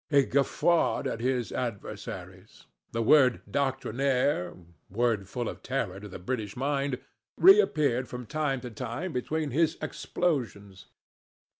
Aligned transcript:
He 0.09 0.23
guffawed 0.25 1.05
at 1.05 1.19
his 1.19 1.51
adversaries. 1.51 2.65
The 2.91 3.03
word 3.03 3.41
doctrinaire—word 3.51 5.29
full 5.29 5.47
of 5.47 5.61
terror 5.61 5.99
to 5.99 6.07
the 6.07 6.17
British 6.17 6.57
mind—reappeared 6.57 8.07
from 8.07 8.25
time 8.25 8.61
to 8.61 8.71
time 8.71 9.13
between 9.13 9.51
his 9.51 9.77
explosions. 9.79 10.87